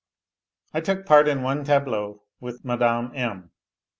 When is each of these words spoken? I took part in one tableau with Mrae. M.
I 0.73 0.81
took 0.81 1.05
part 1.05 1.27
in 1.27 1.43
one 1.43 1.63
tableau 1.63 2.23
with 2.39 2.63
Mrae. 2.63 3.15
M. 3.15 3.51